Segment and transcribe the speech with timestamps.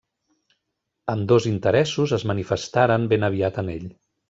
[1.15, 3.89] Ambdós interessos es manifestaren ben aviat en ell.